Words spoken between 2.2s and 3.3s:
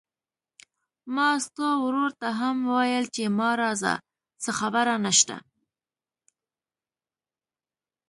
ته هم وويل چې